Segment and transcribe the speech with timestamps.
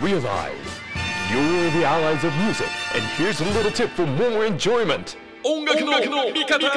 [0.00, 0.52] Realize
[1.28, 5.16] you're the allies of music, and here's a little tip for more enjoyment.
[5.44, 6.70] 音楽の味方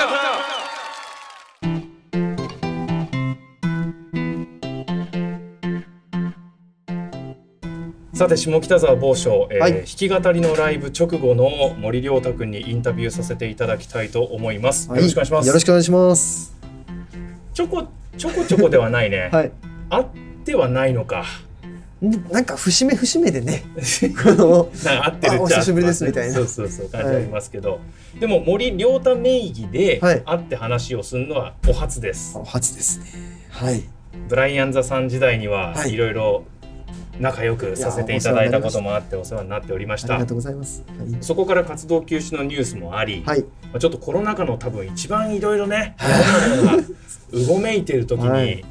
[8.15, 14.89] さて下北沢某所、えーはい弾き語りのライブ直後の森亮太君にインタビューさせていただきたいと思います。
[14.89, 15.47] よろしくお願いします。
[15.47, 16.57] よろしくお願いします。
[17.53, 19.29] ちょこちょこちょこではないね。
[19.31, 19.51] はい。
[19.91, 20.07] あっ
[20.43, 21.25] てはないのか。
[22.07, 23.63] んなんか節目節目でね、
[24.23, 27.79] こ のなんか合ってるっちゃあお久しぶりですみたいなそうそうそう感じありますけど、
[28.19, 32.39] でも森亮太名義ではい会って話をするのはお初です。
[32.43, 33.05] 初ですね。
[33.49, 33.83] はい。
[34.27, 36.43] ブライアンザさん時代にははいいろいろ
[37.19, 40.27] 仲良くさせていただいたこともあってお世話になっておりましたありが。
[40.27, 40.83] とうございます。
[41.21, 43.41] そこから活動休止のニュースもあり、はい。
[43.41, 46.83] まあちょっとコロナ禍の多分一番いろいろね、世の中が
[47.33, 48.65] うごめいてる時に、はい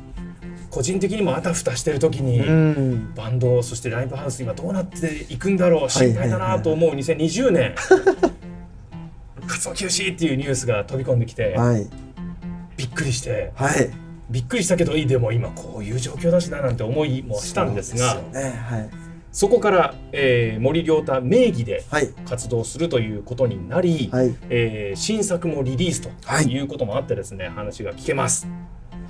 [0.70, 3.14] 個人的にもあたふたしてる時に、うん。
[3.14, 7.74] バンドそしてライブハウス今どうなっていくんだろうはい心配だなと思う2020年
[9.46, 11.88] 活動休止っていうニュースが飛び込んできて、はい。
[12.76, 13.90] びっくりしてはい。
[14.30, 18.20] びっくりしたけどでも今こういう状況だしななんて思いもしたんですが
[19.32, 22.08] そこから、えー森亮太名義ではい。
[22.28, 24.34] 活動するということになり、はい。
[24.48, 28.46] えー新作もリリースとはいいうこともあってですね、話が聞けます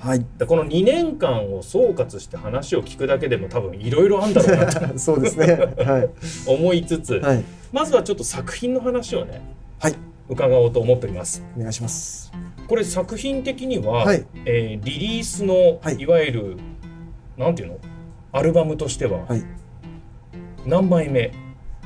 [0.01, 0.25] はい。
[0.39, 5.45] でこの2年間を総括して話を聞くだけでも多分いろいろあるんだろうなと そうですね。
[5.85, 6.09] はい。
[6.47, 7.43] 思いつつ、はい。
[7.71, 9.41] まずはちょっと作品の話をね
[9.79, 9.95] はい。
[10.27, 12.31] 伺おうと思っておりますお願いします。
[12.67, 16.57] これ作品的には、はいえーリリースの、はいい、わゆる
[17.37, 17.77] なんていうの？
[18.31, 19.43] アルバムとしてははい。
[20.65, 21.31] 何枚目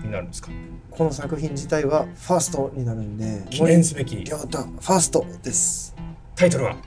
[0.04, 0.52] になるんですか？
[0.92, 5.94] この作品自体はファーストになるんで、記念すべきファーストです。
[6.36, 6.78] タイトルは？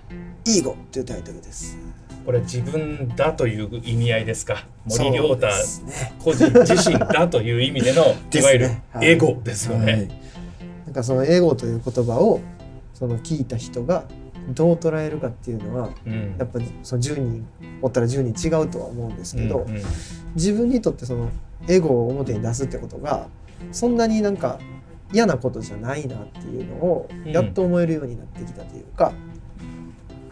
[0.48, 1.76] イーゴというタイトルです。
[2.24, 4.66] これ自分だという意味合いですか？
[4.86, 5.46] 森亮太。
[6.18, 9.08] 個人自身だという意味での いわゆるはい。
[9.08, 9.92] エゴですよね。
[9.92, 10.08] はい、
[10.86, 12.40] なんかそのエゴという言葉を
[12.94, 14.04] その聞いた人が
[14.54, 16.34] どう捉えるかっていうのはうん。
[16.38, 17.46] やっぱりその10人
[17.82, 19.82] おったら10人違うとは思うんですけど、うんうん。
[20.34, 21.28] 自分にとってその
[21.66, 23.26] エゴを表に出すってことが
[23.72, 24.58] そんなになんか
[25.12, 27.32] 嫌なことじゃないなっていうのをうん。
[27.32, 29.12] やっと思えるようになってきたというか、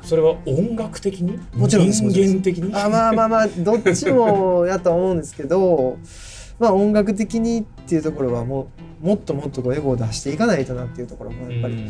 [0.06, 1.36] それは音楽的に？
[1.52, 2.72] もちろん人間的に？
[2.72, 5.98] あまあまあまあどっちもやとは思うんですけど
[6.60, 8.68] まあ音楽的にっていうところはも
[9.02, 11.86] うもっともっとこうエゴを出していかないとなっていうところもやっぱり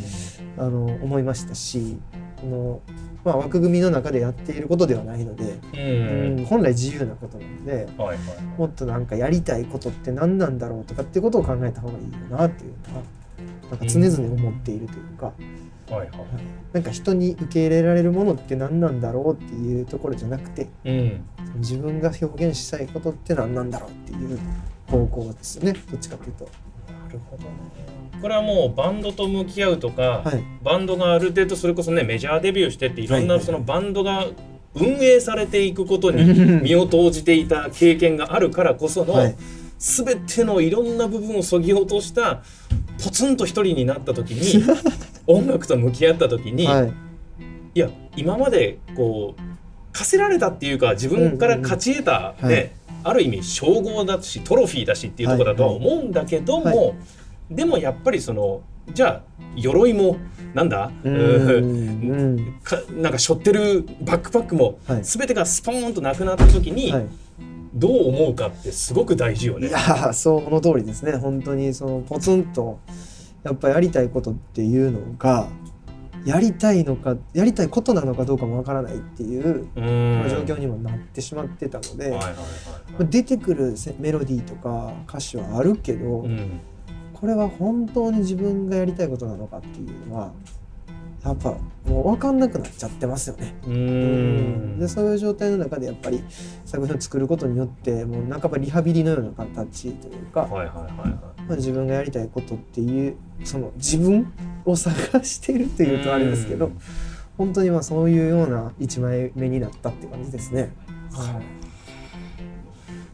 [0.56, 1.98] あの思いましたし
[2.40, 2.80] この、
[3.22, 6.38] まあ、枠組みの中でやっていることではないので、うん。
[6.38, 8.18] うん本来自由なことなのではいはい。
[8.58, 13.02] もっとなんかやりたいことって何なんだろうとかっていうことを考えた方がいいよなっていうのは
[13.70, 15.32] なんか常々思っているというか、
[15.90, 16.10] はいはい。
[16.72, 21.24] なんか人に受け入れられるものって何なんだろうっていうところじゃなくてうん。
[21.56, 24.38] 自分が表現したいことって何なんだろうっていう
[24.86, 25.72] 方向ですよね。
[25.90, 26.44] どっちかというと。
[26.44, 27.50] なるほどね。
[28.20, 30.42] これはもうバンドと向き合うとか、はい。
[30.62, 34.26] バンドがある程度それこそねメジャーデビューしてっていろんなそのバンドが
[34.74, 36.24] 運営されていくことに
[36.62, 39.36] 身を投じていた経験があるからこその、はい。
[39.78, 42.42] 全てのいろんな部分をそぎ落とした
[43.02, 44.64] ポツンと一人になった時に
[45.26, 46.92] 音楽と向き合った時に、はい。
[47.74, 49.42] いや今までこう
[49.92, 52.56] 課せられたっていうか自分から勝ち得た、うんうんうん。
[52.56, 52.64] はい。
[52.64, 56.92] ねある意味称号だしトロフィーだしっていうところだとは思うんだけども、は
[57.48, 59.22] でもやっぱりそのじゃあ
[59.54, 60.16] 鎧も
[60.54, 65.04] なんだううん かなんか背負ってるバックパックもはい。
[65.04, 67.06] 全てがスポーンとなくなった時にはい。
[67.74, 69.68] どう思うかってすごく大事よね。
[69.68, 69.70] い。
[69.70, 71.12] やーそうこの通りですね。
[71.12, 72.78] 本当にそのポツンと
[73.46, 75.48] やっぱやりたいことっていうのが
[76.24, 80.26] やりたいのかやりたいことなのかどうかもわからないっていううん。
[80.28, 82.36] 状況にもなってしまってたので、はいはいはい
[83.08, 86.60] 出てくるせメロディーとか歌詞はあるけど、はいうん。
[87.12, 90.32] これは本当に自分がやりたいことなのかっていうのは
[91.24, 91.50] やっぱ
[91.86, 93.54] もう分かんなくなっちゃってますよね。
[93.64, 93.72] うー
[94.76, 94.78] ん。
[94.80, 96.24] でそういう状態の中でやっぱり
[96.64, 104.32] 作品を作ることによってもう半ばリハビリのような形というか、はいはいはいはいまあ、自分がやりたいことっていうその自分
[104.64, 106.78] を探しているというとあれですけどうん。
[107.38, 110.72] 本当にまあそういうような一枚目になったって感じですね。
[111.12, 111.42] はい。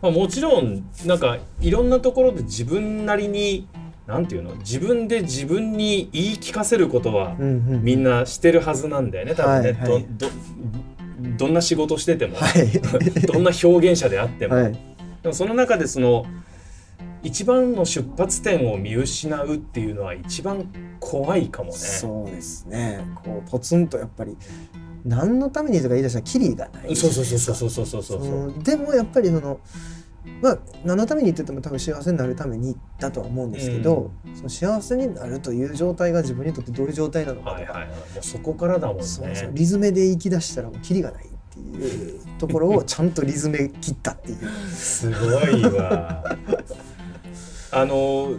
[0.00, 3.67] まあ、もちろんなんかいろんなところで自分なりに
[4.06, 4.55] なんていうの？
[4.56, 7.49] 自分で自分に言い聞かせることはうんう
[7.79, 7.82] ん。
[7.82, 10.06] みんなしてるはずなんだよね多分ね、はいはい。
[10.17, 10.32] どど
[11.38, 12.70] どんな仕事してても、はい。
[13.26, 14.73] どんな表現者であっても、はい。
[15.23, 16.26] でもその中でその
[17.22, 20.66] 一番の出発点を見失うっていうのは一番
[20.98, 21.76] 怖いかもね。
[21.76, 23.06] そうですね。
[23.24, 24.36] こうポツンとやっぱり
[25.04, 26.96] 何のためにとか言い出したらキリがない。
[26.96, 28.54] そうそうそうそうそうそうそう。
[28.62, 29.60] でもやっぱりその
[30.40, 37.88] まあ何のためにって言っても多分幸せになるためにだとは思うんですけど、うん、その幸せになるという状態が自分にとってどういう状態なのかとか、はいはい。
[37.88, 39.02] はい、もうそこからだもんね。
[39.02, 39.50] そうそう。
[39.52, 44.48] リズムで行き出したらもうキリがないっていうところをちゃんとリズめ切ったっていう。
[44.70, 46.24] すごいわ。
[47.72, 48.34] あの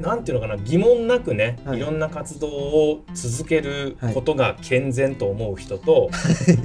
[0.00, 1.78] なんていうのかな疑問なくね、はい。
[1.78, 6.10] い、ろんな活動を続けることが健全と思う人と、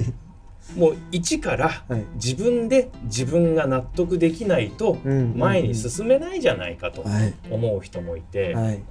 [0.76, 2.04] もう一からはい。
[2.14, 5.34] 自分で自分が納得できないとうん。
[5.36, 7.34] 前に進めないじゃないかとはい。
[7.50, 8.82] 思う人もいて、はい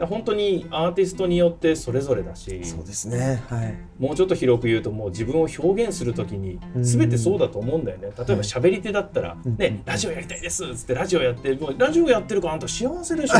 [0.00, 3.42] 本当にアーティストによってそれぞれだしそうですね。
[3.48, 3.74] はい。
[3.98, 6.82] もうちょっと広く言うともう自分を表現するときにうん。
[6.82, 8.04] 全てそうだと思うんだよね。
[8.06, 8.42] 例えばはい。
[8.42, 9.56] 喋り手だったら「うん。
[9.56, 13.38] ねラジオやりたいです」っつってラジオやってもうラジオやってるからあんた幸せでしょ。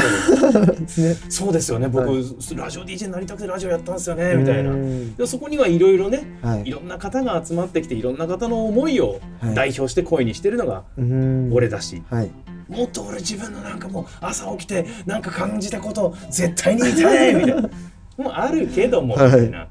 [1.02, 1.16] ね。
[1.28, 1.88] そうですよね。
[1.88, 2.14] 僕、は
[2.56, 4.70] ラジオ DJ になりたくてラジオやったんですよねみたいな。
[4.70, 6.68] うんでそこにはいろいろねはい。
[6.68, 9.54] いろんな方が集まってきていろんな方の思いをはい。
[9.54, 11.50] 代表して声にしてるのがうん。
[11.52, 12.30] 俺だし、はい
[12.70, 17.68] もっと俺自分のなんかもう朝起きてなんか感じたことを絶対に言いたいみたいな。
[18.16, 19.30] もうあるけどもみはい。
[19.32, 19.66] たいな、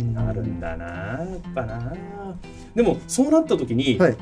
[0.00, 0.18] うん。
[0.18, 1.18] あるんだなや
[1.50, 1.92] っぱな。
[2.74, 4.16] でもそうなった時に、はい。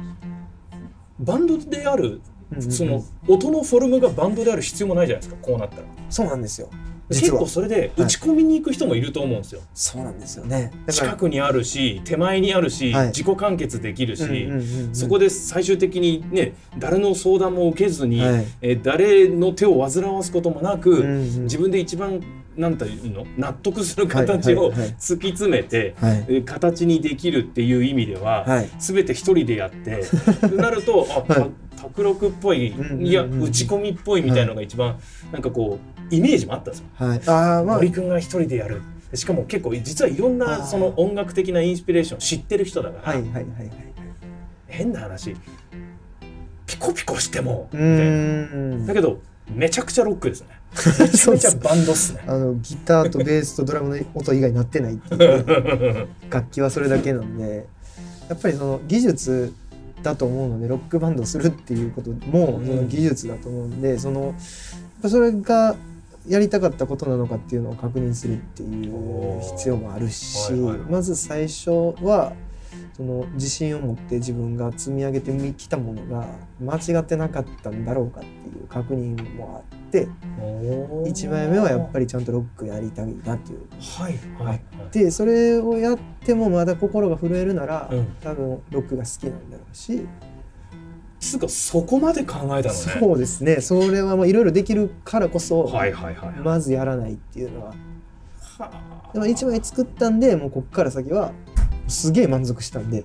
[1.20, 2.20] バンドである
[2.58, 6.69] その音のフォルムがバンドである必要もないじゃないですかこうなったらそうなんですよ
[7.10, 10.70] 結構それで打ち込みに行く人もいると思うんですよ、そうなんですよね。
[10.88, 13.06] 近くにあるし手前にあるし、はい。
[13.08, 18.44] 自己完結できるし、うんうんうんうんそこで最終的にね誰の相談も受けずに、はい。
[18.62, 21.42] えー誰の手を煩わすこともなく、うんうん。
[21.44, 22.20] 自分で一番
[22.56, 23.26] なんていうの？
[23.36, 24.88] 納得する形をはいはいはい。
[24.98, 26.24] 突き詰めて、はい。
[26.28, 28.70] えー形にできるっていう意味では、はい。
[28.78, 30.04] 全て一人でやって
[30.56, 34.98] なるとあ、は卓録っぽい、いや打ち込みっぽいみたいなのが一番、
[35.32, 36.86] なんかこうイメージもあったんですよ。
[36.94, 37.20] はい。
[37.26, 37.76] ああまあ。
[37.76, 38.82] 森くんが一人でやる。
[39.14, 43.70] しかも結構実はいろんなその音楽的なインスピレーションを知ってる人だから、はいはいはいはい。
[44.68, 45.34] 変な話
[46.66, 48.86] ピコピコしてもうん。
[48.86, 50.48] だけどめちゃくちゃロックですね。
[51.00, 52.22] めちゃめちゃバンドっすね。
[52.26, 56.08] あのギターとベースとドラムの音以外になってないっていう。
[56.30, 57.66] 楽器はそれだけなんで。
[58.28, 59.52] やっぱりその技術
[60.02, 64.34] だと思うのでロックバンドをするっていうこともうんその技術だと思うんでそのやっ
[65.02, 65.76] ぱそれが
[66.31, 71.71] やりたかったことなのかっていうのを確認するっていう必要もあるし、はいはいまず最初
[72.03, 72.32] は
[72.97, 76.27] その自信を持って自分が積み上げてきたものが
[76.61, 80.06] 間違ってなかったんだろうかっていう確認もあって
[80.38, 83.67] 1枚目はやっぱりちゃんとロックやりたいなっていう。
[83.81, 84.62] はいはいはい。
[84.93, 88.06] でそれをやってもまだ心が震えるなら、うん。
[88.21, 90.06] 多分ロックが好きなんだろうし、
[91.20, 92.70] つうかそこまで考えたのね。
[92.70, 93.61] そうですね。
[93.61, 96.40] それはもういろいろできるからこそ、はいはいはいはい。
[96.40, 97.75] まずやらないっていうのは。
[98.58, 99.11] はあ。
[99.12, 101.32] でも1枚作ったんでもうこっから先は
[101.88, 103.05] すげえ満足したんで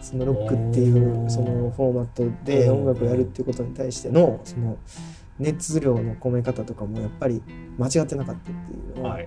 [0.00, 4.76] そのロックっていうそのフォーマットで音楽をやるっていうことに対してのその
[5.38, 7.42] 熱量の込め方とかもやっぱり
[7.78, 9.18] 間違ってなかったっていうのは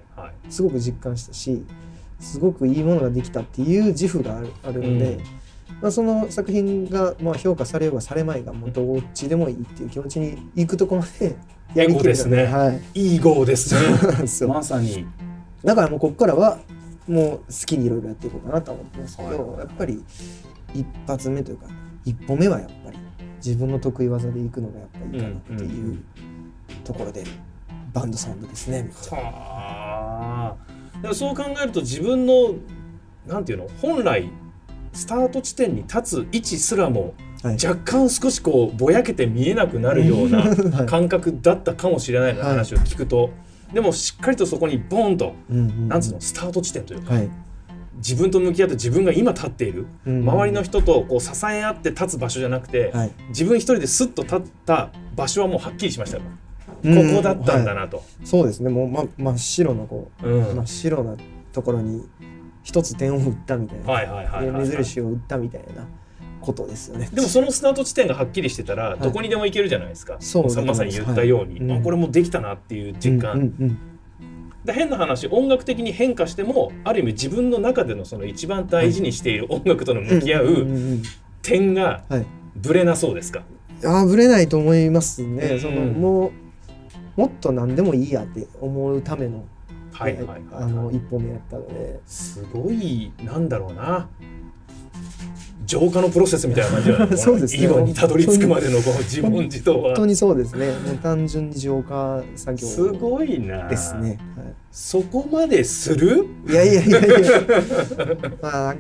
[0.50, 1.66] すごく実感したし
[2.20, 5.24] すごくいいものができたっていう自負があるあるので、うん
[5.82, 11.36] まあ、その作品がまあ評価されようがされまいがもうどっちでもいいっていう気持ちに行くとこまで
[11.76, 12.46] やりきれたエゴですね。
[12.46, 13.82] はい、いい号ですね。
[14.48, 15.06] まさに。
[15.64, 16.60] だからもうここからは
[17.08, 20.04] もう好きにいろいろやっていこうかなとは思ってますけど、やっぱり
[20.74, 21.68] 一発目というか
[22.06, 22.98] 一歩目はやっぱり
[23.38, 26.04] 自分の得意技でいくのがやっぱりいいかなってうんいううん
[26.84, 27.24] ところで、
[27.94, 28.84] バンドサウンドですね。
[28.84, 31.02] めっちゃはあ。
[31.02, 32.56] でもそう考えると自分の
[33.28, 34.30] なんていうの本来
[34.94, 37.14] スタート地点に立つ位置すらも
[37.44, 37.58] はい。
[37.64, 40.40] 若干少しこうぼやけて見えなくなるような
[40.76, 40.86] はい。
[40.88, 43.30] 感覚だったかもしれないなはい話を聞くと、
[43.74, 45.34] でもしっかりとそこにボーンと
[45.88, 46.22] なんつうの？
[46.22, 47.30] スタート地点というかはい、
[47.98, 49.86] 自分と向き合って自分が今立っている。
[50.08, 56.24] うん周りの人とこう支え合って立つ場所じゃなくてはい、自分一人でスッと立った場所はもうはっきりしましたよ。
[56.24, 56.30] こ
[56.84, 57.16] うん。
[57.16, 57.84] こだったんだはい。
[57.84, 58.04] なと。
[58.24, 58.70] そうですね。
[58.70, 60.56] もう、ま、真っ白なこううん。
[60.56, 61.16] 真っ白な
[61.54, 62.04] ところに
[62.68, 64.60] 一つ点を打ったみたいな、はいはいはいはいはい。
[64.60, 65.88] 目印を打ったみたいな
[66.42, 67.08] ことですよね。
[67.14, 69.00] でもそのスタート地点がはっきりしてたらい。
[69.00, 71.62] どこにでも行けるじゃないですか、そうだと思いますさまさに言ったように、はい。
[71.62, 73.80] うんあこれもできたなっていう実感、うんうんうん。
[74.66, 81.02] で変な話音楽的に変化してもある意味自分の中でのその一番大事にしている音楽との向き合んう
[81.42, 82.26] 点がはい、
[82.58, 83.44] ぶれなそうですか、
[83.86, 85.60] ああぶれないと思いますね、うん。
[85.62, 86.32] そのもう
[87.16, 89.46] もっと何でもいいやって思うための,、
[89.98, 92.00] はいはいはいあの一歩目やったので。
[92.06, 94.08] すごいなんだろうな。
[95.66, 97.18] 浄化のプロセスみたいな感じだね。
[97.18, 97.64] そうですね。
[97.64, 99.88] 今にたどり着くまでのこの自問自答は。
[99.90, 100.68] 本当にそうですね。
[100.68, 103.68] もう単純に浄化作業すごいな。
[103.68, 104.20] ですね、
[104.72, 106.28] そこまでする？
[106.46, 107.42] はい、いやいやいやいや。
[108.42, 108.76] まあ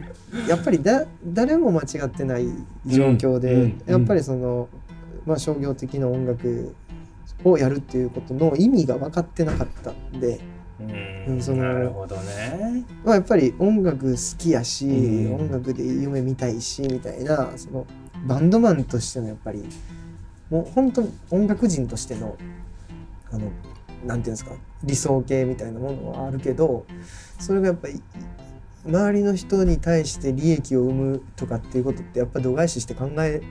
[0.47, 2.47] やっぱりだ誰も間違ってない
[2.86, 3.81] 状況で、うんうん。
[3.88, 4.69] やっぱりその
[5.25, 6.74] まあ、商業的な音楽
[7.43, 10.39] をやるっていうことの意味が分かってなかったんで、
[10.79, 11.34] うん。
[11.34, 12.86] うんそのなるほどね。
[13.03, 15.36] まあ、やっぱり音楽好きやし、うん。
[15.36, 17.88] 音楽で夢見たいしみたいなその
[18.25, 19.63] バンドマンとしてのやっぱり
[20.50, 22.38] もう本当音楽人としての
[23.31, 23.51] あの
[24.05, 24.51] なんていうんですか
[24.84, 26.86] 理想形みたいなものはあるけど
[27.39, 28.01] それがやっぱり
[28.86, 33.41] 周りの人に対して利益を生むとかっていうことってやっぱ度外視して考え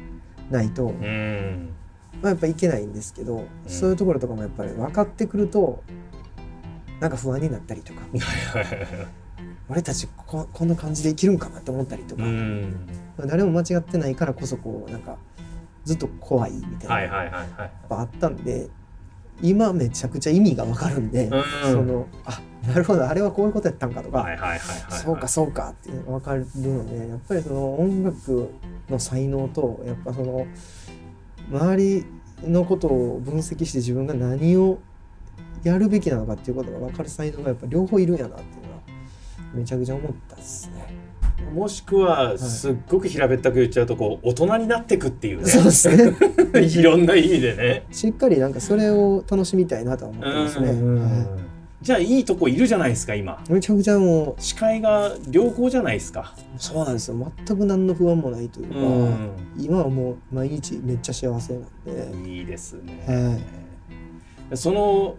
[0.51, 1.75] ないと、うん。
[2.23, 5.83] まあ、やっぱいけないんですけど、そういうところとかもやっぱり分かってくると
[7.01, 8.01] なんか不安になったりとか
[9.69, 12.25] 俺たちここんな感じで生きるんかなって思ったりとうか、
[13.27, 15.17] 誰も間違ってないからこそこうなんか
[15.85, 17.47] ずっと怖いみたいな。
[17.91, 18.69] あったんで
[19.43, 21.43] 今めちゃくちゃ意味が分かるんで、うん。
[21.73, 24.27] そのあなるほどあれはこういうことやったんかとか、
[24.89, 28.51] そうかそうかっていうのが分かるのでやっぱりその音楽
[28.89, 30.47] の才能とやっぱその
[31.51, 32.07] 周り
[32.43, 34.79] のことを分析して自分が何を
[35.69, 38.81] やるべきなのかっていうことが分かる才能がやっぱ両方いるんやなっていうのは
[39.53, 40.95] めちゃくちゃ思ったですね。
[41.53, 45.43] もしくはすっごく平べったく言っちゃうとこう大人になってくっていう。
[45.43, 46.15] ねそうですね。
[46.61, 47.85] いろんな意味でね。
[47.91, 50.71] しっかりなんかそれを楽しみたいなとは思ってますね。
[50.71, 51.47] うんは
[51.83, 53.41] じゃあいいとこいるじゃないですか今。
[53.49, 56.35] いめちゃくちゃもう視界が良好じゃないですか。
[56.57, 57.33] そうなんですよ。
[57.47, 59.31] 全く何の不安もないというか、うん。
[59.59, 63.43] 今はもう毎日めっちゃ幸せなんで、いいですね、
[64.51, 65.17] はその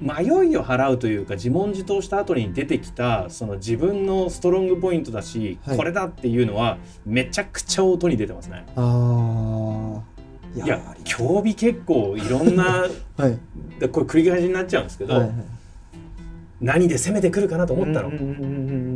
[0.00, 5.76] 迷いを払うというか自問自答した後に出てきたその自分のストロングポイントだし、はい。
[5.76, 8.64] これだっていうのはめちゃくちゃ音に出てますね。
[8.76, 12.86] ああいいや競技結構いろんな
[13.16, 13.38] はい。
[13.78, 15.32] でこれ繰り返しになっちゃうんですけど、はいはい
[16.60, 18.95] 何で攻めてくるかなと思ったの、うんうんうんうん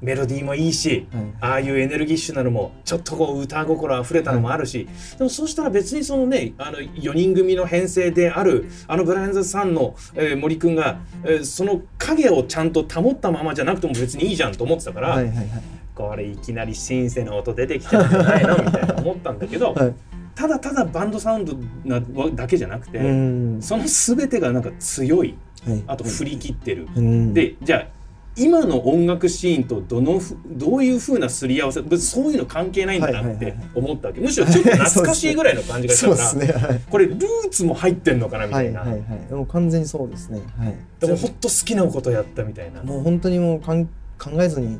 [0.00, 1.20] メロディーもいいしうん。
[1.20, 15.46] はいああいうエネルギッシュなのもちょっとこう歌心あふれたのもあるし、でもそうしたら別にそのねあの4人組の編成であるあのブライアンズさんの、えー森くんが、えーその影をちゃんと保ったままじゃなくても別にいいじゃんと思ってたから、はいはいはい
[15.94, 19.94] これいきなりシンセの音出てきちゃうんじゃないのみたいな思ったんだけど、 はい。
[20.34, 21.54] ただただバンドサウンド
[21.84, 22.00] な
[22.34, 23.58] だけじゃなくて、うん。
[23.60, 25.34] その全てがなんか強い
[25.66, 25.82] はい。
[25.86, 26.88] あと振り切ってる。
[26.96, 27.34] うん。
[27.34, 27.99] でじゃあ
[28.40, 34.20] 今の音楽シーンとどのふどういうふうなすり合わせ別にそういうの関係ないんだなって思ったわけ。
[34.20, 36.52] むしろちょっと懐かしいぐらいの感じがしたから、 ね。
[36.52, 36.80] はい。
[36.88, 39.32] これルーツも入ってんのかなみたな、はいいはいはい。
[39.34, 40.40] もう完全にそうですね。
[40.56, 40.74] はい。
[41.00, 42.82] でもほんと好きなことやったみたいな。
[42.82, 44.78] もう本当にもうかん考えずに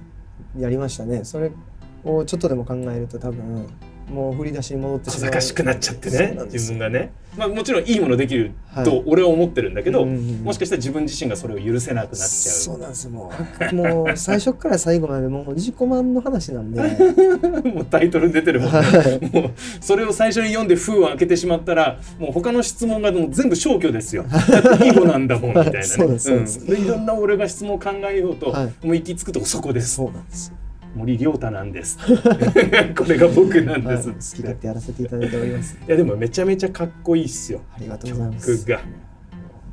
[0.59, 1.25] やりましたね。
[1.25, 1.53] それ
[2.05, 3.67] をちょっとでも考えると多分
[4.11, 5.31] もう振り出しに戻ってしまう。
[5.31, 8.85] 小賢しくなっちゃってね自分がね、まあ、もちろんいいものできるはい。
[8.85, 10.45] と俺は思ってるんだけど、うんうんうん。
[10.45, 13.11] もしかしたら自分自身がそれを許せなくなっちゃそうなんですよ。
[13.11, 13.33] も
[13.73, 16.87] うもう最初から最後までもう自己満の話なんで、は
[17.65, 18.79] うもうタイトルに出てるもんね。
[19.23, 19.51] い、もう
[19.81, 24.25] それを最初に読んで封を開けてしまったらもう他の質問がもう全部消去ですよ。
[24.25, 25.83] だって囲碁なんだもんみたいなね。
[25.83, 26.61] そうですそうです。
[26.61, 26.67] ん。
[26.67, 28.87] でいろんな俺が質問を考えようと、はい。
[28.87, 29.95] もう行き着くとこそこです。
[29.95, 30.55] そうなんですよ、
[30.95, 31.99] 森亮太なんです。
[32.97, 34.37] これが僕なんはい、です。
[34.37, 37.61] 好き勝手やらせていただいておりますいやでもめちゃめちゃかっこいいっすよ。
[37.75, 38.81] ありがとうございます曲が。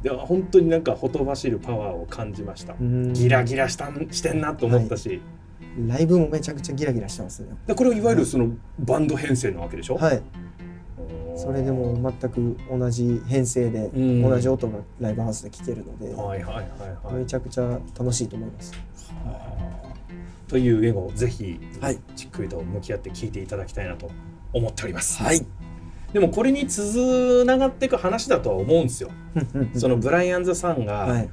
[0.04, 2.76] でも本当になんかほとばしるパワーを感じました。
[2.80, 5.20] うんギラギラしたんしてんなと思ったし、
[5.88, 9.96] ライブもめちゃくちゃギラギラしてますねでこれはいわゆるそのバンド編成なわけでしょ？
[9.96, 10.22] はい
[11.36, 16.66] それでも全く同じ編成でうん同じ音がライブハウスで聴けるので、はいはいはい
[17.06, 17.26] はいめ。
[17.26, 18.74] ちゃくちゃ楽しいと思います
[20.48, 22.00] という絵をぜひはい。
[22.16, 24.10] じっくりと向き合って聞いていただきたいなと
[24.54, 25.22] 思っております。
[25.22, 25.46] はい。
[26.14, 29.12] でもこれにつながっていく話だとは思うんですよ。
[29.76, 31.30] そのブライアンズさんが、はい。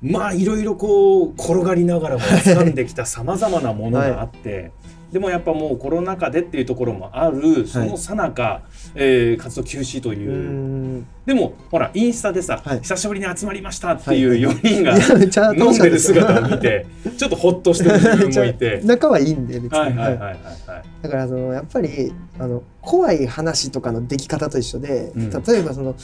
[0.00, 4.72] まあいろいろこう転がりながらも掴んできたさまざまなものがあって、
[5.12, 8.62] でもやっぱもうコロナ禍でっていうところもあるそのさなか、
[8.94, 10.14] えー活動休止とう。
[10.14, 11.06] いう、ん。
[11.26, 12.80] でもほらインスタでさ、はい。
[12.80, 16.86] 久しぶりに集まりましたっていう4人がいやめっちゃ飲んでる姿を見て
[17.18, 18.80] ちょっとほっとしてる自分もいて。
[18.84, 20.38] 仲はいいんで別に、はいはいはいははいい
[20.70, 20.84] はい。
[21.02, 25.30] だからそのやっぱりあの怖い話とかの出来方と一緒で、うん。
[25.30, 25.94] 例えばその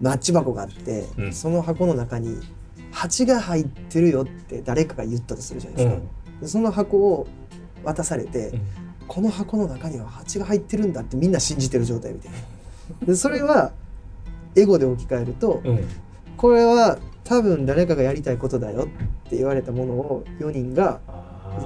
[0.00, 1.32] マッチ箱があって、うん。
[1.32, 2.38] その箱の中に
[2.92, 6.02] 蜂が入ってるよって誰かが言ったとするじゃないですか、
[6.42, 7.26] でその箱を
[7.84, 8.60] 渡されて、うん。
[9.06, 12.38] この箱の中には蜂が入ってるんだってみんな信じてる状態みたいな。
[13.06, 13.72] でそれは
[14.56, 15.80] エゴで置き換えると、うん。
[16.36, 21.00] これは多分誰かがやりたいことだよって言われたものを4人が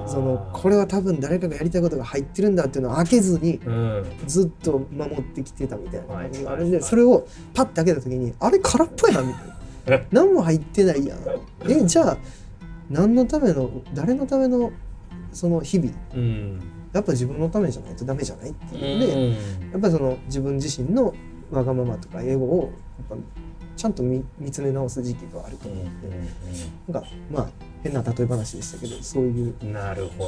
[0.05, 4.05] そのこれは多分誰かがやりたいことが入ってるんだっていうのを開けずにうん。
[4.25, 9.55] ずっと守ってきてたみたいな感じがあるんでそれをパッて開けた時にあれ空っぽやなみたいな。
[9.87, 11.19] え何も入ってないやん。
[11.67, 12.17] えじゃあ
[12.89, 14.71] 何のための誰のための
[15.31, 15.91] その日々。
[16.15, 16.61] うん。
[16.91, 18.99] やっぱ自分のためじゃないとダメじゃないっていう。
[18.99, 21.13] ので、やっぱりその自分自身の
[21.51, 22.73] わがままとかエゴを
[23.09, 23.23] やっぱ
[23.75, 26.09] ちゃんと見見つめ直す時期があると思うんで、
[26.87, 27.49] なんかまあ
[27.81, 29.55] 変な例え話でしたけどそういう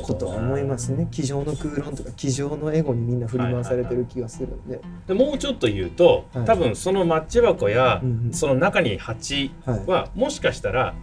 [0.03, 1.07] ことは思いますね。
[1.11, 6.45] 机上の空論とか机上のエゴにみんな振り回されてる気がするんで、でもうちょっと言うと、はい。
[6.45, 8.33] 多分そのマッチ箱や、うんうん。
[8.33, 9.85] その中に鉢はい。
[9.85, 10.93] はもしかしたら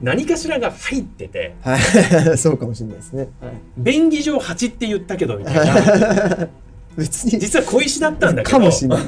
[0.00, 1.80] 何かしらが入っててはい、
[2.38, 3.28] そうかもしれないですね。
[3.40, 6.48] はい、便宜上鉢って言ったけどみたいな。
[6.96, 7.38] 別に。
[7.38, 9.00] 実は小石だったんだけどかもしれない。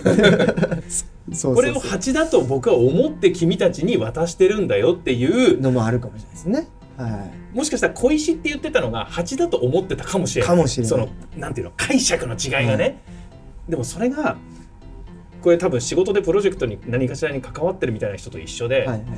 [1.32, 1.82] そうこれをそう。
[1.82, 6.68] そう鉢だと僕は思って君たちに渡してるんだよっていうのもあるかもしれないですね。
[6.96, 10.48] はもしかしたら小石って言ってたのが鉢だと思ってたかもしれない。
[10.48, 10.90] かもしれない。
[10.90, 13.00] そのなんていうの解釈の違いがね、
[13.68, 14.36] でもそれが
[15.42, 19.10] これ多分仕事でプロジェクトに何かしらに関わってるみたいな人と一緒で、い、はい、はい、はい。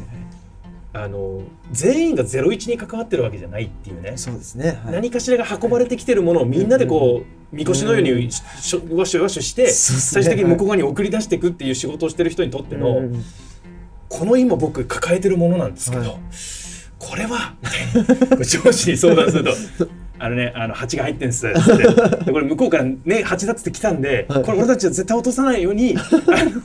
[0.95, 4.81] あの全員がゼロ一に関わってるわけじゃないっていうね、そうですね。
[4.85, 9.69] はい、何かしらが運ばれてきてるものをみんなでこう、みこしのようにししょわしょわしょして、ね。
[9.71, 13.25] 最終的に向こう側に送り出していくっていう仕事をしてる人にとっての、うん
[14.13, 16.21] この今僕抱えてるものなんですけど、はい。
[16.99, 17.55] これは
[18.45, 19.89] 上司に相談すると
[20.23, 22.25] 「あのねあの蜂が入ってんす」っつって。
[22.25, 24.43] でこれ向こうからね蜂だっつって来たんで、はい。
[24.45, 25.97] これ俺たちは絶対落とさないように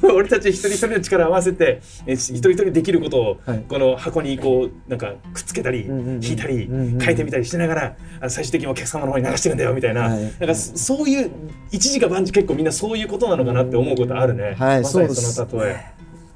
[0.04, 3.64] 俺たち一人一人の力を合わせてえ一人一人できることを、はい。
[3.68, 5.86] この箱にこうなんかくっつけたり、
[6.22, 10.22] 引いたり、うんうん変えてみたりしながら最終的にお客様の方に流してるんだよみたいな,、はい。
[10.22, 11.32] なんかそそういう
[11.72, 15.74] 一時が万事結構みんなそういうことなのかなって思うことあるね、はい、まさにその例え。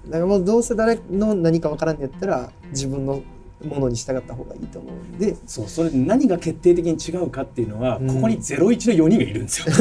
[0.06, 3.22] だからもうどうせ誰の何かわからんのやったら自分の
[3.63, 5.36] ものに従った方がいいと思うんで。
[5.46, 8.08] そうそれ何が決定的に違うかっていうのは、うん。
[8.08, 9.74] ここに01の4人がいるんですよ。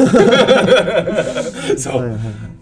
[1.77, 2.15] そう、はいはい。
[2.15, 2.21] はい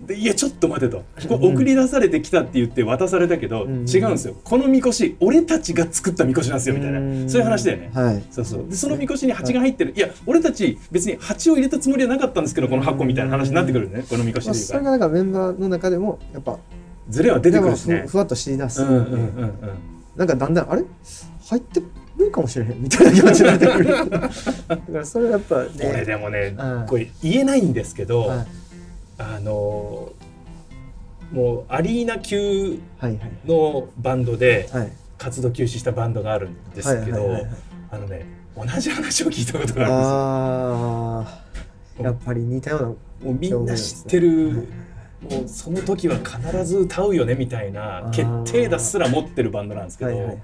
[0.10, 1.04] でいやちょっと待てと。
[1.28, 3.86] これ送り出されてきたって言って渡されたけど、うん。
[3.88, 4.36] 違うんですよ。
[4.44, 7.30] このみこし俺たちが作ったみこしなんですよみたいな、うん。
[7.30, 7.92] そういう話だよね。
[7.94, 8.24] はい。
[8.32, 8.66] そうそう。
[8.68, 14.04] でそのみこしに蜂が入ってる、い、や俺たち別に蜂を入れたつもりはなかったんですけどこの箱みたいな話になってくるね。
[14.10, 14.74] このみこしまあ、でいうか。
[14.74, 16.58] それがなんかメンバーの中でもやっぱ
[17.10, 18.06] ズレは出てくるしね。
[18.08, 20.84] ふふわっとし出すうんうんうんうんなんかだんだんあれ？
[21.46, 21.82] 入って
[22.18, 23.86] るかもしれへんみたいな気持ちになってくる。
[24.12, 24.30] だか
[24.92, 26.86] らそれはやっぱこれねでもね、うん。
[26.88, 28.48] これ言えないんですけど、はい。
[29.18, 30.12] あの
[31.32, 32.80] もうアリーナ級
[33.46, 37.30] のバンドではい活動休止したバンドがあるんですけど、
[37.90, 38.26] あのね
[38.58, 41.44] 同じ話を聞いたことがああ
[42.00, 43.60] あやっぱり似たようなるんですよ。
[43.60, 44.68] もうみんな知ってる、
[45.22, 50.42] もうその時は必ず歌うよねみたいな決定打すら持ってるバンドなんですけど、はいはいはい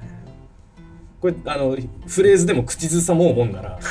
[1.22, 3.80] これあのフレーズでも口ずさもうもんなら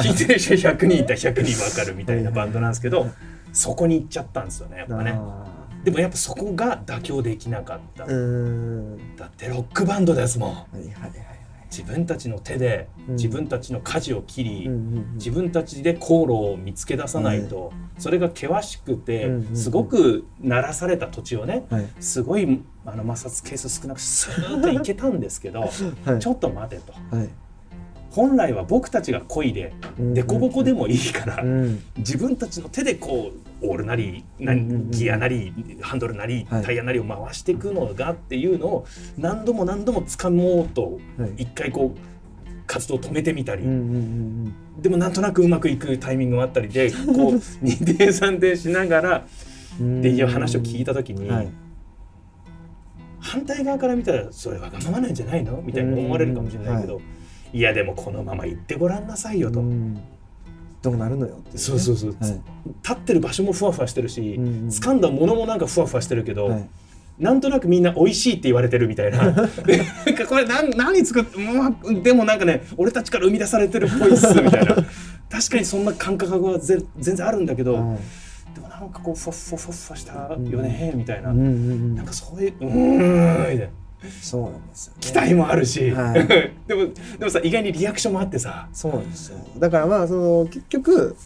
[0.00, 3.08] 聞いてる人100人いたら100人わかるみたいなバンドなんですけど
[3.52, 5.12] そこに行っちゃったんですよねやっぱね。
[5.16, 5.44] あ
[5.82, 8.06] でもやっぱそこが妥協できなかった。
[8.06, 10.50] だってロックバンドですもん。
[10.50, 11.43] はいはいはいはい
[11.76, 13.14] 自分たちの手でうん。
[13.16, 14.68] 自分たちの舵を切り、
[15.14, 21.88] 自分たちで航路を見つけ出さないと、それが険しくて、すごく鳴らされた土地をねはい。
[22.00, 25.60] すごいあの摩擦係数少なくスーッと行けたんですけど
[26.06, 26.18] はい。
[26.20, 26.92] ちょっと待てと。
[27.16, 27.28] はい。
[28.10, 31.82] 本来は僕たちが漕いでうん凸凹でもいいから、うん。
[31.98, 34.24] 自分たちの手でこうオールなり
[34.90, 36.64] ギアなりハンドルなりはい。
[36.64, 41.42] タイヤなりを回していくのがっていうのを何度も何度も掴もうとはい。
[41.42, 41.98] 一回こう
[42.66, 49.26] 活動を止めてみたり、でもなんとなくうまくいくタイミングがあったりで こう二転三転しながら
[49.80, 51.48] うんっていう話を聞いた時に、はい。
[53.20, 55.60] 反対側から見たらそれわがままなんじゃないの？
[55.62, 57.00] みたいに思われるかもしれないけど、
[57.52, 59.98] い、やでもこのまま行ってごらんなさいよと、うん
[60.84, 61.58] どうなるのよっていね。
[61.58, 62.40] そうそうそう、はい。
[62.82, 64.68] 立ってる場所もふわふわしてるし、うんうん。
[64.68, 66.68] 掴んだものもなんかふわふわしてるけど、はい。
[67.18, 69.32] なんとなくみんな美味しいって言われてるみたいな。
[70.28, 74.76] これ何何作ってもうでもなんかね俺たちから生み出されてるっぽいっすみたいな。
[75.30, 78.54] 確かにそんな感覚はぜ全然あるんだけど、はい。
[78.54, 81.94] でもなんかこうふわふわふわふわしたよねみたいな、うんうんうん。
[81.94, 84.98] なんかそういううーんみたいなそうなんですよね。
[85.00, 86.26] 期待もあるし、はい。
[86.66, 86.86] でも
[87.18, 88.68] でもさ意外にリアクションもあってさ。
[88.72, 89.38] そうなんですよ。
[89.58, 91.16] だからまあその結局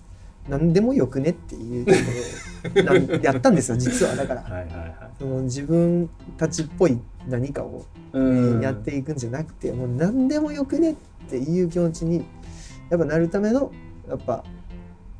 [0.49, 4.17] 何でもよくねっていうところやったんですよ 実は。
[4.17, 4.95] だからはいはいはい。
[5.19, 8.61] その自分たちっぽい何かを、うん。
[8.61, 10.95] やっていくんじゃなくてもう何でもよくねっ
[11.29, 12.25] ていう気持ちに
[12.91, 13.71] やっぱなるための
[14.09, 14.45] やっぱ、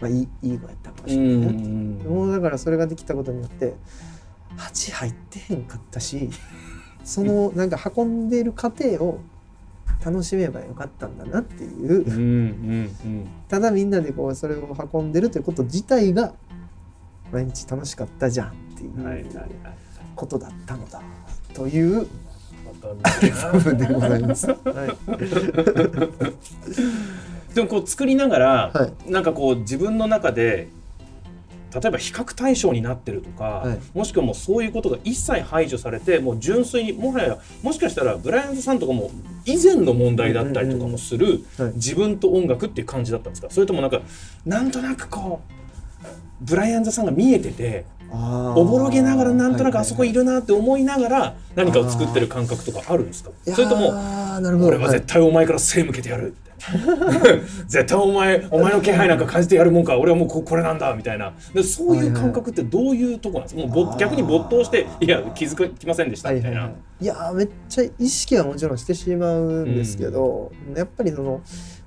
[0.01, 1.53] まあ、いいいい子やったかもしれないなっ
[2.03, 2.09] て。
[2.09, 3.75] もうだからそれができたことによって
[4.57, 6.31] 鉢入ってへんかったし
[7.09, 9.19] そのなんか運んでいる過程を
[10.05, 12.03] 楽しめばよかったんだなっていう。
[12.03, 13.29] うんうんうん。
[13.49, 16.35] ただみんなでこうそれを運んでるということ自体が
[17.33, 19.27] 毎日楽しかったじゃんっていう
[20.15, 21.01] ことだったのだ
[21.55, 22.07] という
[23.75, 24.47] でございます。
[24.47, 25.27] はい、で
[27.55, 30.69] でもこう作りながら、はなんかこう自分の中で
[31.75, 33.79] 例えば比較対象になってるとか、はい。
[33.95, 39.11] もしくはもうそういうことが一切排除されてもう純粋にもはやもしかしたらブライアンズさんとかも
[39.45, 41.73] 以前の問題だったりとかもするはい。
[41.75, 43.49] 自分と音楽っていう感じだったんですか？
[43.51, 44.01] それともなんか
[44.45, 45.53] なんとなくこう
[46.41, 50.13] ブライアンズさんが見えてておぼろげながらなんとなくあそこい。
[50.13, 53.31] るるなって思いながら何かを作ってる感覚とかあるんですか？
[53.45, 53.89] それとも
[54.67, 56.48] 俺は絶対お前から背向けてやるって
[57.67, 61.33] 絶対お前お前の気配なんか感じてやるもんか俺はもうここれなんだみたいな。
[61.55, 63.61] でそういう感覚ってどういうとこなんですか？
[63.63, 63.99] もうぼあー。
[63.99, 66.73] 逆に没頭していや気づきませんでしたみたいな、はいはい。
[66.73, 71.41] はい、いやーめっちゃ意識はもちろんしてしまうんですけど、やっぱりその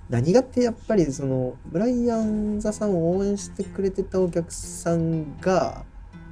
[0.10, 5.84] 何がってやっぱりそのブライアン・ザさんを応援してくれてたお客さんが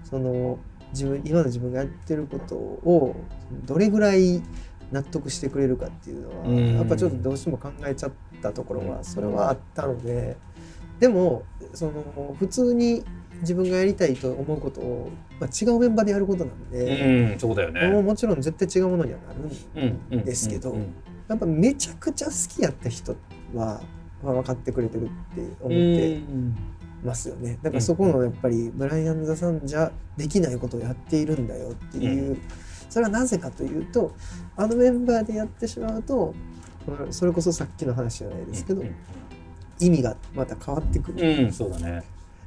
[0.03, 0.57] その
[0.91, 3.15] 自分今の自分がやってることを
[3.65, 4.41] どれぐらい
[4.91, 6.75] 納得してくれるかっていうのは、うん。
[6.77, 10.37] やっぱちょっとどうしても考えちゃったところはそれはあったので
[10.99, 13.03] でもその普通に
[13.41, 17.31] 自分がやりたいと思うことを、まあ、違うメンバーでやることなんで。
[17.31, 19.33] うんそうだよね、もちろん絶対違うものにはな
[20.11, 20.93] るんですけどうん
[21.29, 23.15] やっぱめちゃくちゃ好きやった人
[23.53, 23.81] は、
[24.23, 26.55] まあ、分かってくれてるって思うってん
[27.03, 27.59] ますよね。
[27.61, 32.37] だからそこのやっぱりブライアン・ザさんじゃできないことをやっているんだよっていう、
[32.89, 34.11] それはなぜかというと
[34.57, 36.33] あのメンバーでやってしまうと
[37.11, 38.95] それこそさっきの話じゃないですけど、うん
[39.81, 42.03] 意味がまた変わってくる、うん、そうだね、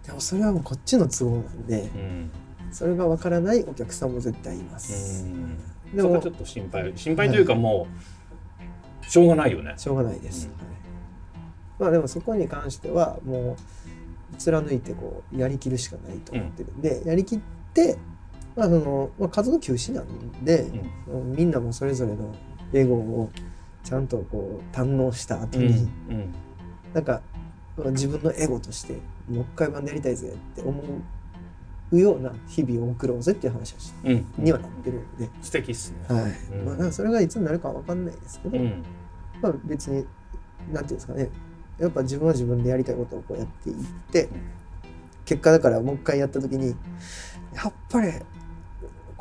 [0.07, 2.31] でもそれはもうこっちの都合なんでうん。
[2.71, 6.93] それが分からないお客さんも絶対います、うん、でもちょっと心配。
[6.95, 7.87] 心配というかも
[9.03, 10.51] うしょうがないよね、しょうがないです、
[11.79, 13.57] まあでもそこに関してはも
[14.33, 17.41] う貫いてこうやりきるしかないと思ってるんで、やりきっ
[17.73, 17.97] て、
[18.57, 20.71] まあそのまあ、活動休止なんで、
[21.35, 22.35] みんなもそれぞれの
[22.75, 23.31] エゴを
[23.85, 26.35] ちゃんとこう堪能した後うんに、うん。
[26.95, 27.23] なんか
[27.77, 28.95] まあ自分のエゴとして
[29.29, 30.83] もう一回版でやりたいぜって思
[31.91, 36.33] うような日々を送ろうぜっていう話をしうんにはなってるんで、素敵っすね、はい。
[36.53, 36.65] うん。
[36.67, 38.83] まあ、なんかそれがいつになるかは分かんないですけど、うん。
[39.41, 40.07] まあ、別に
[40.73, 41.29] なんていうんですかね。
[41.79, 43.77] やっぱ自分は自分でやりたいことをこうやっていっ
[44.11, 44.29] て、ん。
[45.25, 46.75] 結果だからもう一回やった時に
[47.55, 48.13] やっぱり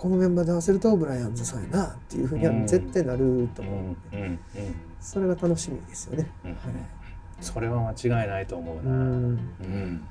[0.01, 2.65] このメンバーで合わせるとブライアンズさんやなっていうふうにはうん。
[2.65, 4.39] 絶対なるとう思うんで、んうん
[4.99, 6.27] それが楽しみですよね。
[6.43, 6.51] うん。
[6.51, 6.59] はい。
[7.39, 9.33] それは間違いないと思ううな、うん。
[9.35, 10.01] ん。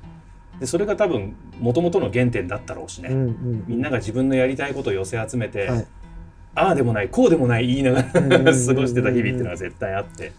[0.61, 5.87] でそれが多分もともとの原点だったろうしね、うんうんみんなが自分のやりたいことを寄せ集めて、はい。
[6.55, 10.31] ああでもないこうでもない言いながうんうんうんうんら 過ごしてた日々っていうのは絶対あって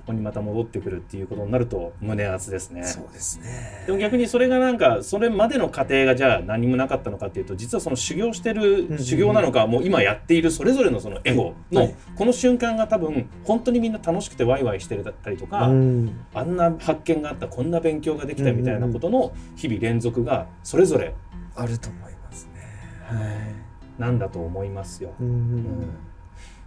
[0.00, 2.84] そこにまた戻ってくるっていうことになると胸熱ですね。
[2.84, 3.84] そうですね。
[3.86, 11.94] でも逆にそれがなんかそれまでの過程がじゃあ何もなかったのかっていうと実はその修行してる修行なのかもう今やっているそれぞれのそのエゴはのい。
[12.16, 16.20] この瞬間が多分本当にみんな楽しくてワイワイしてるだったりとか、うん。
[16.32, 21.14] あんな発見があったこんな勉強ができたみたいなことの日々連続がそれぞれ
[21.54, 22.60] あると思いますね。
[23.04, 24.00] はい。
[24.00, 25.12] なんだと思いますよ。
[25.20, 25.26] うん。
[25.26, 26.09] うん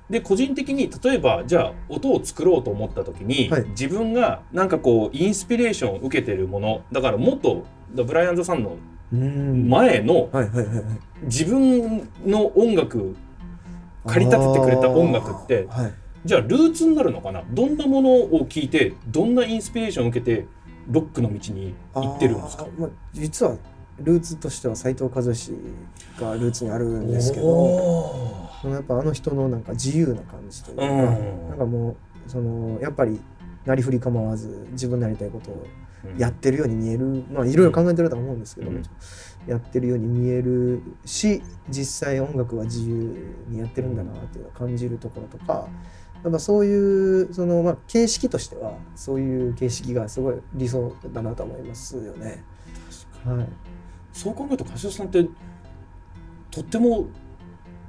[0.10, 3.66] で個人的に例えばじゃあ音を作ろうと思った時に、はい。
[3.70, 8.78] 自分がなんかこうインスピレーションを受けてるものだからもっとブライアンズさんの
[9.12, 9.70] うん。
[9.70, 10.30] 前の
[11.24, 13.16] 自分の音楽
[14.06, 15.94] 駆り立ててくれた音楽ってはい。
[16.26, 17.44] じゃあルーツになるのかな？
[17.52, 20.46] どんなものを聞いてどんなインスピレーションを受けて
[20.90, 22.66] ロックの道に行ってるんですか？
[22.78, 23.58] まあ、実は
[24.00, 25.54] ルーツとしては斎藤和義
[26.20, 31.96] がルーツにあるんですけどおやっぱあの人のなんか自由な感じというか、うんなんかもう
[32.30, 33.20] そのやっぱり
[33.66, 38.84] なりふり構わず自分のやりたいことをーやってるように見える、まあいろいろ考えてるとは思うんですけど、うん。
[39.48, 45.68] やってるように見えるし実際音楽は自由にやってるんだなっていうのを感じるところとか
[46.24, 52.44] やっぱそういうその、まあ、形式としてはそういう形式がすごい理想だなと思いますよね。
[53.26, 53.48] はい、
[54.14, 55.26] そう考えると柏さんって
[56.52, 57.08] とっても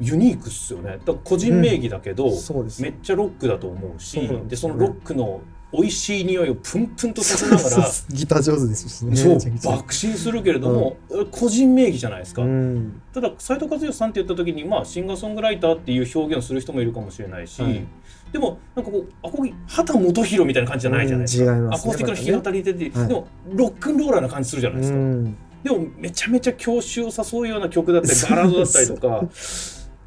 [0.01, 0.99] ユニークっすよね。
[1.05, 2.83] だ個人名義だけど、そうです。
[2.83, 5.41] めっちゃロックだと思うしそでそのロックの
[5.73, 9.17] 美味しい匂いをプンプンとさせながら ギター上手ですしね。
[9.17, 10.97] そう爆心するけれども、
[11.31, 13.01] 個人名義じゃないですか、うん。
[13.13, 17.85] ただ斎藤和義さんって言った時にまあシンガーソングライターっていう表現をする人もいるかもしれないし、はい。
[18.33, 21.81] でもなんかこうあここ畑基博みたいな感じじゃないじゃないですか、うん違います。
[21.83, 23.09] アコースティックの弾き語りでて、はい。
[23.09, 29.29] でもロックンローラーな感じするじゃないですか、うんでもめちゃめちゃ郷愁を誘うような曲だったりバラードだったりとか。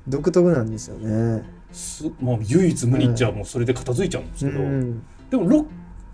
[0.08, 1.44] 独特なんですよね。
[1.72, 5.66] す、まあ、唯一無二っちゃもうそれで片付いちゃうんですうけど、ん、でもロッ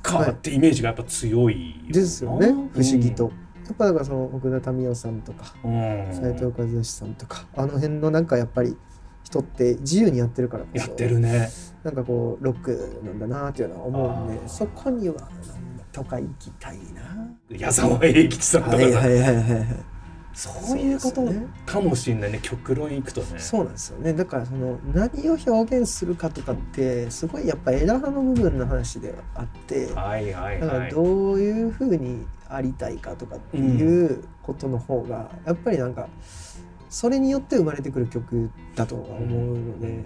[0.01, 1.91] カーってイメージがやっぱ強いな。
[1.91, 3.31] ですよね、不思議と。
[3.65, 6.09] やっぱだからその奥田民生さんとかうん。
[6.11, 8.75] 斉藤和義さんとかあの辺のなんかやっぱり
[9.23, 10.79] 一人って自由にやってるからこそ。
[10.79, 11.49] やってるね。
[11.83, 15.15] なんかこうロックなんだなっていうのは思うんでそこには
[15.93, 17.57] とか行きたいな。
[17.57, 19.33] 矢沢永吉さんとかさ、はいはいはいはい。
[19.33, 19.93] はい
[20.33, 21.31] そういうこと
[21.65, 22.39] かもしれないね。
[22.41, 23.39] 極論いくとね。
[23.39, 24.13] そうなんですよね。
[24.13, 36.07] だからその何を表現するかとかってすごいやっぱ枝葉の部分の話ではあってはいはいだからはいどういうふうにありたいかとかっていうことの方がやっぱりなんか
[36.89, 40.03] それによって生まれてくる曲だとは思うので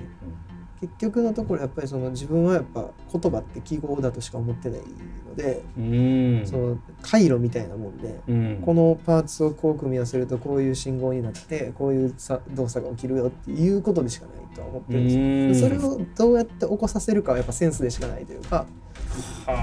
[0.80, 4.82] 結局のところやっぱりその自分はやっぱ言葉って記号だとしか思ってない
[5.28, 6.46] のでうん。
[6.46, 8.62] その回路みたいなもんでうん。
[8.64, 15.04] このパーツをこう組み合わせるとこういう信号になってこういうさ動作が起きるよっていうことでしかないとは思ってるん
[15.50, 15.70] ですよ。
[15.70, 18.68] でそれをどうやって起こさせるかはやっぱセンスでしかないというか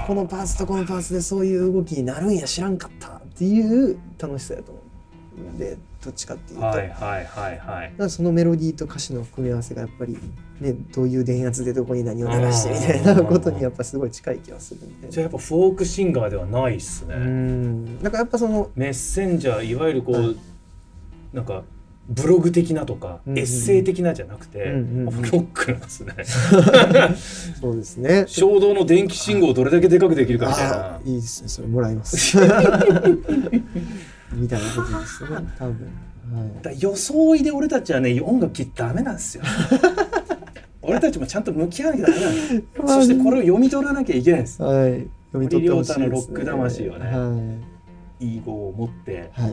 [0.07, 4.81] このパーツとこのパーツでそういう動きになるんや知らんかったっていう楽しさやと思
[5.37, 7.91] うんでどっちかっていうと、はいはいはいはい。
[7.91, 10.15] だからそのメロディーと歌詞の組み合わせがやっぱり
[10.61, 15.09] ねどういう電圧でどこに何を流してみたいなことにやっぱすごい近い気がするんで。
[15.09, 18.03] じゃあやっぱフォークシンガーではないっすね、うん。
[18.03, 20.37] だからやっぱそのメッセンジャーいわゆるこう、はい。
[21.33, 21.63] なんか
[22.07, 25.21] ブログ的なとか、うんうんエッセイ的なじゃなくて、うんうんうん。
[25.23, 26.13] ロックなんですね。
[27.59, 28.25] そうですね。
[28.27, 30.75] 衝動の電気信号をどれだけでかくできるかみたいあな。
[30.97, 31.49] あいいですね。
[31.49, 32.37] それもらいます
[34.35, 35.73] みたいなことですね 多分。
[36.33, 36.63] はい。
[36.63, 39.43] だ装いで俺たちはね音楽ダメなんですよ。
[40.81, 44.61] 俺たちもちゃんと向き合わなきゃダメなんですまあそしてこれを読み取らなきゃいけないんです。
[44.61, 45.07] はい。
[45.31, 47.61] 読み取ってほしいです、ね、のロック魂をねは
[48.19, 48.37] い。
[48.37, 49.31] い語を持って。
[49.33, 49.51] はい。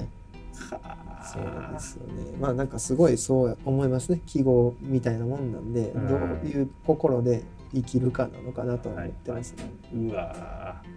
[0.71, 2.37] はそうなんですよね。
[2.39, 4.21] まあなんかすごいそう思いますね。
[4.27, 6.09] 記号みたいなもんなんで、うん。
[6.09, 7.43] どういう心で
[7.75, 9.65] 生きるかなのかなと思ってますね、
[9.95, 10.89] うわー。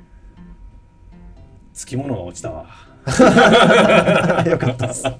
[1.74, 2.67] つきものが落ちたわ
[4.50, 5.15] よかったです、は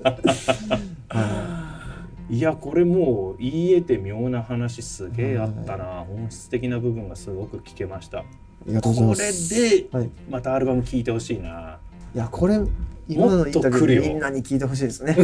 [2.30, 2.40] い。
[2.40, 6.06] やこれもう言い得て妙な話すげえあったな。
[6.08, 8.20] 本質的な部分がすごく聞けました。
[8.20, 8.24] あ
[8.66, 11.78] りがとうございこれますではい、いまたアルバム聴いてほしいな。
[12.16, 12.60] やこれ
[13.08, 14.02] もっと来るよ。
[14.02, 15.16] みんなに聞いてほしいですね。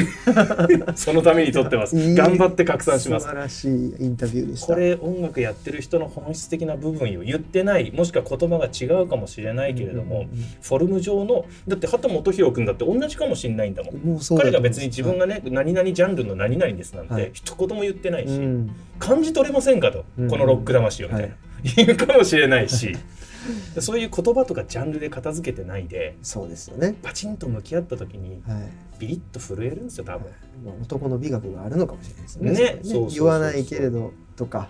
[0.96, 1.98] そのために撮ってます。
[1.98, 3.24] いい頑張って拡散します。
[3.24, 4.68] 素晴らしいインタビューでした。
[4.68, 10.28] これ音楽やってる人の本質的な部分を言ってないもしくは言葉が違うかもしれないけれども、うんうん
[10.62, 14.20] フォルム上のだって畑基博君だって同じかもしれないんだもん。
[14.38, 17.32] 彼が別に自分がね、何々ジャンルの何々ですなんて、はい。
[17.34, 18.72] 一言も言ってないし、うん。
[19.00, 20.30] 感じ取れませんかと、うん。
[20.30, 21.34] このロック魂をみたいな、は
[21.76, 22.96] 言うかもしれないし
[23.80, 26.96] そういう言葉とかジャンルで片付けてないでそうですよね。
[27.02, 28.70] パチンと向き合った時にはい。
[29.00, 30.32] ビリッと震えるんですよ多分。
[30.64, 32.52] まあ男の美学があるのかもしれないですね。
[32.52, 33.10] ねそれそうそうそうそう。
[33.16, 34.70] 言わないけれどとか。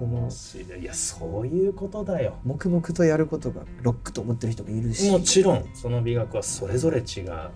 [0.00, 0.80] 面白い。
[0.80, 2.38] いやそういうことだよ。
[2.44, 5.10] 黙々とやることがロックと思ってる人もいるし。
[5.10, 7.50] もちろんその美学はそれぞれ違う。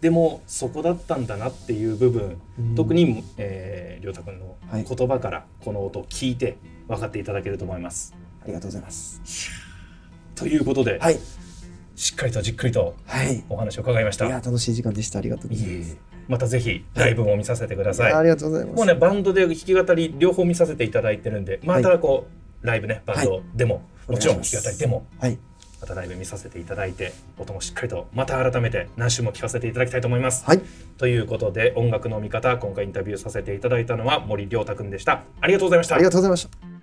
[0.00, 2.74] でもそこだったんだなっていう部分、うん。
[2.74, 4.84] 特に、えー、りょうたくんのはい。
[4.84, 6.56] 言葉からこの音を聞いて
[6.88, 8.14] 分かっていただけると思います。
[8.42, 9.69] ありがとうございます
[10.40, 11.18] ということで、はい。
[11.96, 13.44] しっかりとじっくりとはい。
[13.48, 14.26] お話を伺いました。
[14.26, 15.18] いや楽しい時間でした。
[15.18, 15.92] ありがとうございます。
[15.92, 16.10] え。
[16.28, 18.12] またぜひライブも見させてください。
[18.12, 18.76] ありがとうございます。
[18.76, 22.26] もうねバンドで弾き語り両方見させていただいてるんでまたこ
[22.62, 25.38] う、ライブねバンドでも、はいもちろん弾き語りでもはい。
[25.80, 30.44] またライブ見させていただいて音もしっかりとまた改めて何週も聴かせていただきたいと思います。
[30.44, 30.60] はい。
[30.98, 35.22] ということで音楽の見方今回インタビューさせていただいたのは森亮太くんでした。
[35.40, 35.94] ありがとうございました。
[35.94, 36.04] あり。
[36.04, 36.79] がとうございました